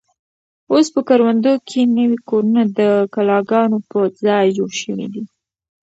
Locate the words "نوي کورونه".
1.97-2.61